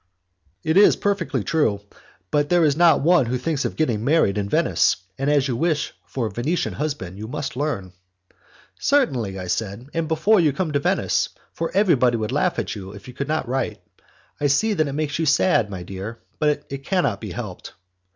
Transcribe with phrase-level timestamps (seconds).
[0.63, 1.81] "It is perfectly true,
[2.31, 5.55] but there is not one who thinks of getting married in Venice, and as you
[5.55, 7.93] wish for a Venetian husband you must learn."
[8.79, 12.93] "Certainly," I said, "and before you come to Venice, for everybody would laugh at you,
[12.93, 13.79] if you could not write.
[14.39, 17.73] I see that it makes you sad, my dear, but it cannot be helped."